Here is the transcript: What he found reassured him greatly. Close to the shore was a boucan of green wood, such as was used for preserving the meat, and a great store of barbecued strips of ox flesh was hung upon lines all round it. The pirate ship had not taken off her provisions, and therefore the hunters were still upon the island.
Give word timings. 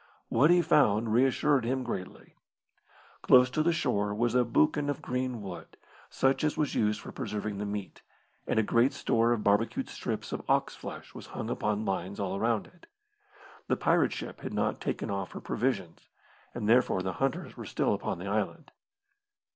What 0.29 0.49
he 0.49 0.63
found 0.63 1.13
reassured 1.13 1.63
him 1.63 1.83
greatly. 1.83 2.33
Close 3.21 3.51
to 3.51 3.61
the 3.61 3.71
shore 3.71 4.15
was 4.15 4.33
a 4.33 4.43
boucan 4.43 4.89
of 4.89 4.99
green 4.99 5.43
wood, 5.43 5.77
such 6.09 6.43
as 6.43 6.57
was 6.57 6.73
used 6.73 6.99
for 6.99 7.11
preserving 7.11 7.59
the 7.59 7.67
meat, 7.67 8.01
and 8.47 8.57
a 8.57 8.63
great 8.63 8.93
store 8.93 9.31
of 9.31 9.43
barbecued 9.43 9.89
strips 9.89 10.31
of 10.31 10.41
ox 10.49 10.75
flesh 10.75 11.13
was 11.13 11.27
hung 11.37 11.51
upon 11.51 11.85
lines 11.85 12.19
all 12.19 12.39
round 12.39 12.65
it. 12.65 12.87
The 13.67 13.77
pirate 13.77 14.11
ship 14.11 14.39
had 14.41 14.55
not 14.55 14.81
taken 14.81 15.11
off 15.11 15.33
her 15.33 15.39
provisions, 15.39 16.09
and 16.55 16.67
therefore 16.67 17.03
the 17.03 17.13
hunters 17.21 17.55
were 17.55 17.65
still 17.65 17.93
upon 17.93 18.17
the 18.17 18.25
island. 18.25 18.71